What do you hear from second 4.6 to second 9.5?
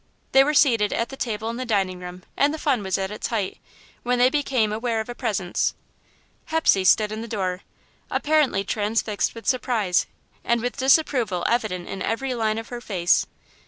aware of a presence. Hepsey stood in the door, apparently transfixed with